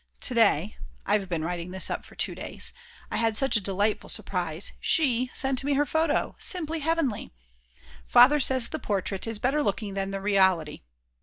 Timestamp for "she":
4.81-5.29